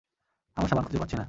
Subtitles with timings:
[0.57, 1.19] আমার সাবান খুঁজে পাচ্ছি না।